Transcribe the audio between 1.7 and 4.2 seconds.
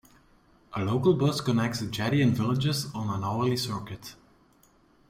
the jetty and villages on an hourly circuit.